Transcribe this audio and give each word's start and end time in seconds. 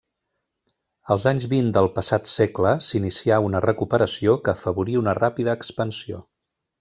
Als 1.15 1.25
anys 1.31 1.43
vint 1.51 1.67
del 1.75 1.89
passat 1.97 2.31
segle 2.31 2.73
s'inicià 2.87 3.37
una 3.49 3.61
recuperació 3.69 4.37
que 4.47 4.55
afavorí 4.55 4.97
una 5.03 5.15
ràpida 5.23 5.55
expansió. 5.63 6.23